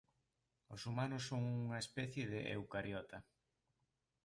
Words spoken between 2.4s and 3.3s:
eucariota.